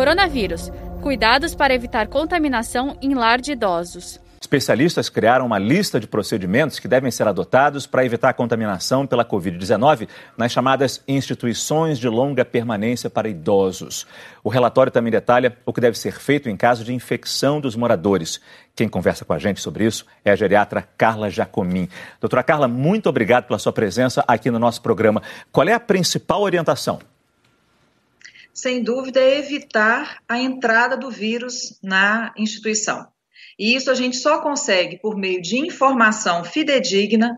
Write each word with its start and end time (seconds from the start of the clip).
Coronavírus. 0.00 0.72
Cuidados 1.02 1.54
para 1.54 1.74
evitar 1.74 2.06
contaminação 2.06 2.96
em 3.02 3.12
lar 3.12 3.38
de 3.38 3.52
idosos. 3.52 4.18
Especialistas 4.40 5.10
criaram 5.10 5.44
uma 5.44 5.58
lista 5.58 6.00
de 6.00 6.06
procedimentos 6.06 6.78
que 6.78 6.88
devem 6.88 7.10
ser 7.10 7.28
adotados 7.28 7.86
para 7.86 8.02
evitar 8.02 8.30
a 8.30 8.32
contaminação 8.32 9.06
pela 9.06 9.26
Covid-19 9.26 10.08
nas 10.38 10.52
chamadas 10.52 11.04
instituições 11.06 11.98
de 11.98 12.08
longa 12.08 12.46
permanência 12.46 13.10
para 13.10 13.28
idosos. 13.28 14.06
O 14.42 14.48
relatório 14.48 14.90
também 14.90 15.12
detalha 15.12 15.54
o 15.66 15.72
que 15.72 15.82
deve 15.82 15.98
ser 15.98 16.18
feito 16.18 16.48
em 16.48 16.56
caso 16.56 16.82
de 16.82 16.94
infecção 16.94 17.60
dos 17.60 17.76
moradores. 17.76 18.40
Quem 18.74 18.88
conversa 18.88 19.26
com 19.26 19.34
a 19.34 19.38
gente 19.38 19.60
sobre 19.60 19.84
isso 19.84 20.06
é 20.24 20.30
a 20.30 20.36
geriatra 20.36 20.88
Carla 20.96 21.28
Jacomim. 21.28 21.90
Doutora 22.18 22.42
Carla, 22.42 22.66
muito 22.66 23.06
obrigado 23.06 23.44
pela 23.44 23.58
sua 23.58 23.74
presença 23.74 24.24
aqui 24.26 24.50
no 24.50 24.58
nosso 24.58 24.80
programa. 24.80 25.20
Qual 25.52 25.68
é 25.68 25.74
a 25.74 25.80
principal 25.80 26.40
orientação? 26.40 27.00
Sem 28.60 28.82
dúvida, 28.82 29.18
é 29.18 29.38
evitar 29.38 30.22
a 30.28 30.38
entrada 30.38 30.94
do 30.94 31.10
vírus 31.10 31.78
na 31.82 32.30
instituição. 32.36 33.08
E 33.58 33.74
isso 33.74 33.90
a 33.90 33.94
gente 33.94 34.18
só 34.18 34.42
consegue 34.42 34.98
por 35.00 35.16
meio 35.16 35.40
de 35.40 35.56
informação 35.56 36.44
fidedigna, 36.44 37.34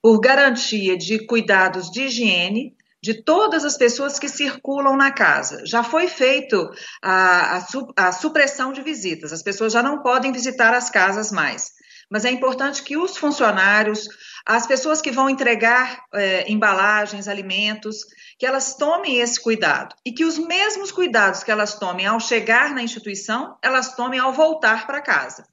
por 0.00 0.20
garantia 0.20 0.96
de 0.96 1.26
cuidados 1.26 1.90
de 1.90 2.02
higiene 2.02 2.76
de 3.02 3.14
todas 3.14 3.64
as 3.64 3.76
pessoas 3.76 4.16
que 4.16 4.28
circulam 4.28 4.96
na 4.96 5.10
casa. 5.10 5.66
Já 5.66 5.82
foi 5.82 6.06
feito 6.06 6.70
a, 7.02 7.56
a, 7.56 7.66
a 7.96 8.12
supressão 8.12 8.72
de 8.72 8.80
visitas, 8.80 9.32
as 9.32 9.42
pessoas 9.42 9.72
já 9.72 9.82
não 9.82 10.04
podem 10.04 10.30
visitar 10.30 10.72
as 10.72 10.88
casas 10.88 11.32
mais. 11.32 11.72
Mas 12.10 12.24
é 12.24 12.30
importante 12.30 12.82
que 12.82 12.96
os 12.96 13.16
funcionários, 13.16 14.08
as 14.44 14.66
pessoas 14.66 15.00
que 15.00 15.12
vão 15.12 15.30
entregar 15.30 16.02
é, 16.12 16.50
embalagens, 16.50 17.28
alimentos, 17.28 17.98
que 18.38 18.44
elas 18.44 18.74
tomem 18.74 19.20
esse 19.20 19.40
cuidado 19.40 19.94
e 20.04 20.12
que 20.12 20.24
os 20.24 20.36
mesmos 20.36 20.90
cuidados 20.90 21.44
que 21.44 21.50
elas 21.50 21.78
tomem 21.78 22.06
ao 22.06 22.18
chegar 22.18 22.74
na 22.74 22.82
instituição, 22.82 23.56
elas 23.62 23.94
tomem 23.94 24.18
ao 24.18 24.32
voltar 24.32 24.86
para 24.86 25.00
casa 25.00 25.44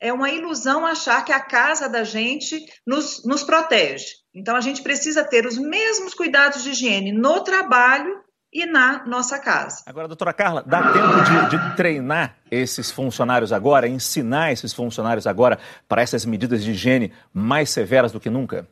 é 0.00 0.12
uma 0.12 0.30
ilusão 0.30 0.86
achar 0.86 1.24
que 1.24 1.32
a 1.32 1.40
casa 1.40 1.88
da 1.88 2.04
gente 2.04 2.64
nos, 2.86 3.24
nos 3.24 3.42
protege. 3.42 4.06
Então, 4.32 4.54
a 4.54 4.60
gente 4.60 4.82
precisa 4.82 5.24
ter 5.24 5.44
os 5.44 5.58
mesmos 5.58 6.14
cuidados 6.14 6.62
de 6.62 6.70
higiene 6.70 7.12
no 7.12 7.42
trabalho 7.42 8.22
e 8.52 8.64
na 8.64 9.04
nossa 9.06 9.38
casa. 9.38 9.82
Agora, 9.86 10.08
doutora 10.08 10.32
Carla, 10.32 10.62
dá 10.66 10.92
tempo 10.92 11.50
de, 11.50 11.56
de, 11.56 11.76
treinar 11.76 12.36
esses 12.50 12.90
funcionários 12.90 13.52
agora, 13.52 13.86
ensinar 13.86 14.52
esses 14.52 14.72
funcionários 14.72 15.26
agora 15.26 15.58
para 15.86 16.02
essas 16.02 16.24
medidas 16.24 16.64
de 16.64 16.70
higiene 16.70 17.12
mais 17.32 17.70
severas 17.70 18.10
do 18.12 18.20
que 18.20 18.30
nunca? 18.30 18.66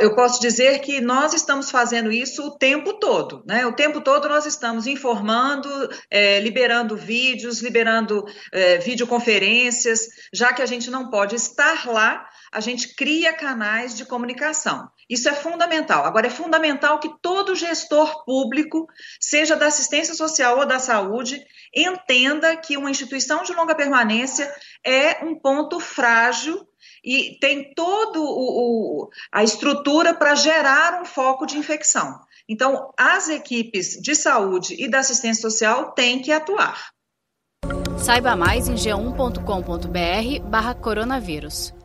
Eu 0.00 0.16
posso 0.16 0.40
dizer 0.40 0.80
que 0.80 1.00
nós 1.00 1.32
estamos 1.32 1.70
fazendo 1.70 2.10
isso 2.10 2.44
o 2.44 2.58
tempo 2.58 2.94
todo, 2.94 3.44
né? 3.46 3.64
O 3.66 3.72
tempo 3.72 4.00
todo 4.00 4.28
nós 4.28 4.44
estamos 4.44 4.88
informando, 4.88 5.68
é, 6.10 6.40
liberando 6.40 6.96
vídeos, 6.96 7.62
liberando 7.62 8.24
é, 8.52 8.78
videoconferências, 8.78 10.08
já 10.32 10.52
que 10.52 10.60
a 10.60 10.66
gente 10.66 10.90
não 10.90 11.08
pode 11.08 11.36
estar 11.36 11.86
lá, 11.86 12.28
a 12.52 12.58
gente 12.58 12.96
cria 12.96 13.32
canais 13.32 13.96
de 13.96 14.04
comunicação. 14.04 14.88
Isso 15.08 15.28
é 15.28 15.32
fundamental. 15.32 16.04
Agora, 16.04 16.26
é 16.26 16.30
fundamental 16.30 16.98
que 16.98 17.20
todo 17.22 17.54
gestor 17.54 18.24
público, 18.24 18.88
seja 19.20 19.54
da 19.54 19.66
assistência 19.66 20.14
social 20.14 20.58
ou 20.58 20.66
da 20.66 20.80
saúde, 20.80 21.40
entenda 21.72 22.56
que 22.56 22.76
uma 22.76 22.90
instituição 22.90 23.44
de 23.44 23.52
longa 23.52 23.74
permanência 23.74 24.52
é 24.84 25.24
um 25.24 25.38
ponto 25.38 25.78
frágil 25.78 26.66
e 27.04 27.38
tem 27.40 27.72
toda 27.74 28.18
a 29.32 29.42
estrutura 29.42 30.14
para 30.14 30.34
gerar 30.34 31.02
um 31.02 31.04
foco 31.04 31.46
de 31.46 31.58
infecção. 31.58 32.18
Então, 32.48 32.92
as 32.98 33.28
equipes 33.28 34.00
de 34.00 34.14
saúde 34.14 34.76
e 34.78 34.88
da 34.88 35.00
assistência 35.00 35.42
social 35.42 35.92
têm 35.92 36.20
que 36.20 36.32
atuar. 36.32 36.90
Saiba 37.98 38.36
mais 38.36 38.68
em 38.68 38.74
g1.com.br 38.74 40.48
barra 40.48 40.74
coronavírus. 40.74 41.75